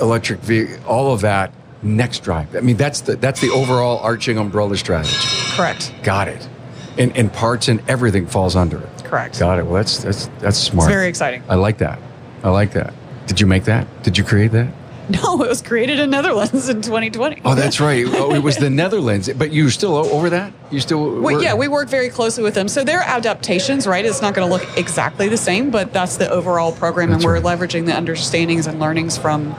electric 0.00 0.40
vehicle, 0.40 0.84
all 0.86 1.12
of 1.12 1.22
that 1.22 1.52
Next 1.84 2.24
Drive. 2.24 2.56
I 2.56 2.60
mean, 2.60 2.76
that's 2.76 3.02
the 3.02 3.16
that's 3.16 3.40
the 3.40 3.50
overall 3.50 3.98
arching 4.00 4.38
umbrella 4.38 4.76
strategy. 4.76 5.14
Correct. 5.56 5.92
Got 6.02 6.28
it. 6.28 6.48
And, 6.96 7.16
and 7.16 7.32
parts 7.32 7.68
and 7.68 7.82
everything 7.88 8.26
falls 8.26 8.54
under 8.56 8.78
it. 8.80 9.04
Correct. 9.04 9.38
Got 9.38 9.58
it. 9.58 9.64
Well, 9.66 9.74
that's 9.74 9.98
that's 9.98 10.26
that's 10.40 10.56
smart. 10.58 10.88
It's 10.88 10.94
very 10.94 11.08
exciting. 11.08 11.42
I 11.48 11.56
like 11.56 11.78
that. 11.78 11.98
I 12.42 12.50
like 12.50 12.72
that. 12.72 12.94
Did 13.26 13.40
you 13.40 13.46
make 13.46 13.64
that? 13.64 13.86
Did 14.02 14.16
you 14.18 14.24
create 14.24 14.52
that? 14.52 14.72
No, 15.06 15.34
it 15.42 15.48
was 15.50 15.60
created 15.60 15.98
in 15.98 16.08
Netherlands 16.08 16.66
in 16.70 16.80
2020. 16.80 17.42
Oh, 17.44 17.54
that's 17.54 17.78
right. 17.78 18.06
Oh, 18.08 18.32
it 18.34 18.42
was 18.42 18.56
the 18.56 18.70
Netherlands. 18.82 19.28
But 19.36 19.52
you 19.52 19.68
still 19.68 19.96
over 19.96 20.30
that? 20.30 20.50
You 20.70 20.80
still? 20.80 21.16
We, 21.20 21.34
were- 21.34 21.42
yeah, 21.42 21.52
we 21.52 21.68
work 21.68 21.90
very 21.90 22.08
closely 22.08 22.42
with 22.42 22.54
them. 22.54 22.68
So 22.68 22.84
they're 22.84 23.02
adaptations, 23.02 23.86
right? 23.86 24.02
It's 24.02 24.22
not 24.22 24.32
going 24.32 24.48
to 24.48 24.50
look 24.50 24.66
exactly 24.78 25.28
the 25.28 25.36
same, 25.36 25.70
but 25.70 25.92
that's 25.92 26.16
the 26.16 26.30
overall 26.30 26.72
program, 26.72 27.10
That's 27.10 27.22
and 27.22 27.26
we're 27.30 27.38
right. 27.38 27.58
leveraging 27.58 27.84
the 27.84 27.92
understandings 27.94 28.66
and 28.66 28.80
learnings 28.80 29.18
from 29.18 29.54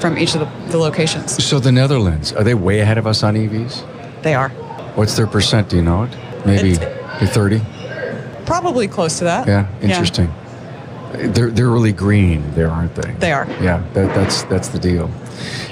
from 0.00 0.18
each 0.18 0.34
of 0.34 0.40
the, 0.40 0.72
the 0.72 0.78
locations. 0.78 1.42
So 1.44 1.60
the 1.60 1.72
Netherlands 1.72 2.32
are 2.32 2.42
they 2.44 2.54
way 2.54 2.80
ahead 2.80 2.98
of 2.98 3.06
us 3.06 3.22
on 3.22 3.34
EVs? 3.34 4.22
They 4.22 4.34
are 4.34 4.50
What's 4.96 5.16
their 5.16 5.26
percent? 5.26 5.68
Do 5.68 5.76
you 5.76 5.82
know 5.82 6.02
it? 6.04 6.10
Maybe 6.44 6.72
It's- 6.72 7.32
thirty. 7.34 7.60
probably 8.46 8.88
close 8.88 9.18
to 9.18 9.24
that. 9.24 9.46
Yeah, 9.46 9.68
interesting. 9.80 10.32
They're 11.12 11.50
they're 11.50 11.68
really 11.70 11.92
green 11.92 12.54
there, 12.54 12.70
aren't 12.70 12.94
they? 12.94 13.12
They 13.14 13.32
are. 13.32 13.46
Yeah, 13.62 13.82
that, 13.94 14.14
that's 14.14 14.42
that's 14.44 14.68
the 14.68 14.78
deal. 14.78 15.06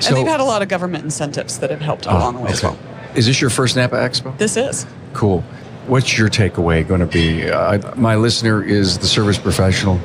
and 0.07 0.17
they've 0.17 0.27
had 0.27 0.41
a 0.41 0.45
lot 0.45 0.63
of 0.63 0.69
government 0.69 1.05
incentives 1.05 1.59
that 1.59 1.71
have 1.71 1.81
helped 1.81 2.07
Oh, 2.09 2.17
along 2.17 2.35
the 2.35 2.41
way 2.41 2.51
as 2.51 2.63
well. 2.63 2.77
Is 3.15 3.27
this 3.27 3.41
your 3.41 3.51
first 3.51 3.77
Napa 3.77 3.97
Expo? 3.97 4.37
This 4.39 4.57
is. 4.57 4.87
Cool. 5.15 5.43
What's 5.87 6.19
your 6.19 6.29
takeaway 6.29 6.87
going 6.87 7.01
to 7.01 7.07
be? 7.07 7.49
Uh, 7.51 7.95
my 7.97 8.17
listener 8.17 8.63
is 8.63 8.99
the 8.99 9.07
service 9.07 9.39
professional, 9.39 9.99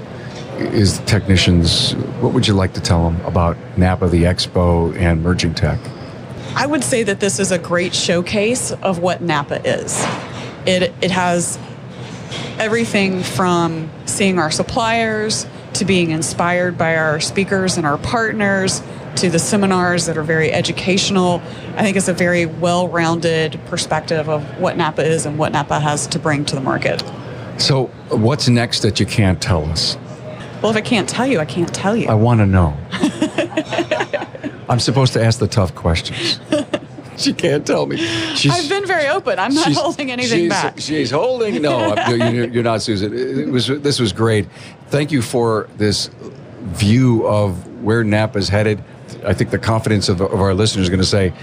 is 0.60 1.00
the 1.00 1.06
technicians. 1.06 1.94
What 2.22 2.34
would 2.34 2.48
you 2.48 2.54
like 2.54 2.74
to 2.74 2.82
tell 2.82 3.10
them 3.10 3.24
about 3.26 3.58
Napa, 3.78 4.08
the 4.08 4.24
Expo, 4.24 4.96
and 4.98 5.24
Merging 5.24 5.54
Tech? 5.54 5.80
I 6.56 6.66
would 6.66 6.84
say 6.84 7.04
that 7.04 7.20
this 7.20 7.40
is 7.40 7.52
a 7.52 7.58
great 7.58 7.96
showcase 7.96 8.72
of 8.72 9.00
what 9.00 9.22
Napa 9.22 9.66
is. 9.68 10.04
It 10.66 10.94
it 11.02 11.12
has 11.12 11.58
everything 12.60 13.24
from 13.24 13.90
seeing 14.06 14.38
our 14.40 14.52
suppliers 14.52 15.48
to 15.74 15.86
being 15.86 16.12
inspired 16.12 16.78
by 16.78 16.96
our 16.96 17.20
speakers 17.20 17.78
and 17.78 17.86
our 17.86 17.98
partners 17.98 18.82
to 19.16 19.30
the 19.30 19.40
seminars 19.40 20.06
that 20.06 20.18
are 20.18 20.24
very 20.24 20.52
educational. 20.52 21.42
I 21.76 21.82
think 21.82 21.98
it's 21.98 22.08
a 22.08 22.14
very 22.14 22.46
well-rounded 22.46 23.60
perspective 23.66 24.30
of 24.30 24.44
what 24.60 24.78
Napa 24.78 25.04
is 25.04 25.26
and 25.26 25.38
what 25.38 25.52
Napa 25.52 25.80
has 25.80 26.08
to 26.08 26.20
bring 26.20 26.46
to 26.46 26.56
the 26.56 26.62
market. 26.62 27.04
So, 27.58 27.86
what's 28.10 28.48
next 28.48 28.82
that 28.82 29.00
you 29.00 29.06
can't 29.06 29.42
tell 29.42 29.66
us? 29.66 29.98
Well, 30.64 30.72
if 30.72 30.78
I 30.78 30.82
can't 30.82 31.10
tell 31.10 31.28
you, 31.28 31.40
I 31.40 31.46
can't 31.46 31.74
tell 31.74 31.94
you. 31.94 32.08
I 32.08 32.14
want 32.14 32.40
to 32.40 32.46
know. 32.46 32.78
I'm 34.70 34.80
supposed 34.80 35.12
to 35.12 35.22
ask 35.22 35.38
the 35.40 35.48
tough 35.48 35.76
questions. 35.76 36.40
she 37.18 37.34
can't 37.34 37.68
tell 37.68 37.86
me. 37.86 37.98
She's, 37.98 38.50
I've 38.50 38.70
been 38.70 38.88
very 38.88 39.10
open. 39.10 39.40
I'm 39.40 39.54
not 39.54 39.74
holding 39.74 40.10
anything 40.10 40.40
she's, 40.40 40.50
back. 40.50 40.80
She's 40.80 41.12
holding. 41.12 41.62
No, 41.62 41.94
you're, 42.08 42.48
you're 42.48 42.64
not, 42.64 42.82
Susan. 42.82 43.14
It 43.14 43.50
was 43.50 43.68
this 43.68 44.00
was 44.00 44.14
great. 44.14 44.48
Thank 44.88 45.12
you 45.12 45.22
for 45.22 45.68
this 45.76 46.10
view 46.62 47.28
of 47.28 47.84
where 47.84 48.06
Napa's 48.06 48.48
headed. 48.48 48.82
I 49.26 49.34
think 49.34 49.50
the 49.52 49.60
confidence 49.60 50.08
of, 50.08 50.22
of 50.22 50.40
our 50.40 50.54
listeners 50.54 50.84
is 50.86 50.90
going 50.90 51.02
to 51.02 51.06
say, 51.06 51.34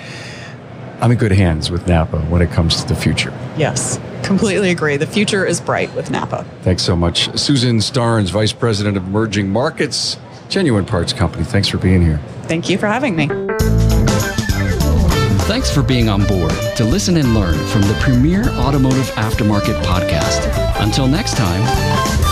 "I'm 1.01 1.11
in 1.11 1.19
good 1.19 1.33
hands 1.33 1.71
with 1.71 1.87
Napa 1.87 2.19
when 2.29 2.43
it 2.43 2.51
comes 2.51 2.83
to 2.83 2.89
the 2.89 2.95
future." 2.95 3.33
Yes, 3.57 3.99
completely 4.23 4.71
agree. 4.71 4.97
The 4.97 5.07
future 5.07 5.45
is 5.45 5.61
bright 5.61 5.95
with 5.95 6.11
Napa. 6.11 6.45
Thanks 6.63 6.83
so 6.83 6.97
much, 6.97 7.37
Susan 7.39 7.79
Starnes, 7.79 8.31
Vice 8.31 8.53
President 8.53 8.97
of 8.97 9.07
Emerging 9.07 9.51
Markets, 9.51 10.17
Genuine 10.49 10.85
Parts 10.85 11.13
Company. 11.13 11.45
Thanks 11.45 11.69
for 11.69 11.79
being 11.79 12.03
here. 12.03 12.21
Thank 12.45 12.69
you 12.69 12.79
for 12.79 12.87
having 12.87 13.17
me. 13.17 13.29
Thanks 15.51 15.71
for 15.71 15.83
being 15.83 16.09
on 16.09 16.25
board 16.27 16.53
to 16.77 16.85
listen 16.85 17.17
and 17.17 17.35
learn 17.35 17.59
from 17.67 17.83
the 17.83 17.95
premier 18.01 18.49
automotive 18.51 19.07
aftermarket 19.17 19.83
podcast. 19.83 20.49
Until 20.81 21.09
next 21.09 21.37
time. 21.37 22.30